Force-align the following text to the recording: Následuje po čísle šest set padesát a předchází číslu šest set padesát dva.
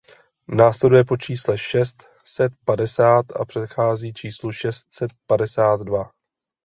Následuje 0.49 1.03
po 1.05 1.17
čísle 1.17 1.57
šest 1.57 2.03
set 2.23 2.51
padesát 2.65 3.25
a 3.31 3.45
předchází 3.45 4.13
číslu 4.13 4.51
šest 4.51 4.93
set 4.93 5.09
padesát 5.27 5.81
dva. 5.81 6.11